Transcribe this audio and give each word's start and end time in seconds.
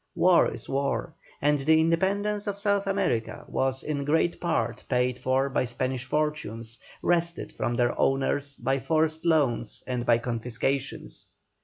War 0.15 0.51
is 0.51 0.67
war, 0.67 1.13
and 1.43 1.59
the 1.59 1.79
independence 1.79 2.47
of 2.47 2.57
South 2.57 2.87
America 2.87 3.45
was 3.47 3.83
in 3.83 4.03
great 4.03 4.41
part 4.41 4.83
paid 4.89 5.19
for 5.19 5.47
by 5.47 5.65
Spanish 5.65 6.05
fortunes, 6.05 6.79
wrested 7.03 7.53
from 7.53 7.75
their 7.75 7.95
owners 7.99 8.57
by 8.57 8.79
forced 8.79 9.25
loans 9.25 9.83
and 9.85 10.03
by 10.03 10.17
confiscations. 10.17 11.29